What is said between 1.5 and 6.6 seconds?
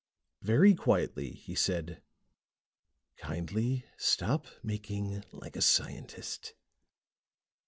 said, "Kindly stop making like a scientist.